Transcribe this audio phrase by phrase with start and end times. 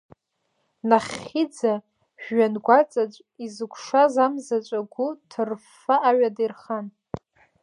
[0.89, 1.73] Нахьхьиӡа,
[2.23, 3.13] жәҩангәаҵаҿ
[3.45, 6.85] изықәшаз амзаҿа агәы ҭырффа аҩада ирхан.